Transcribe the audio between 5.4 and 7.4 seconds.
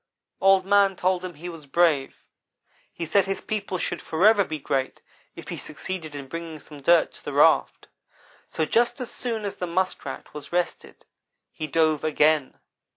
he succeeded in bringing some dirt to the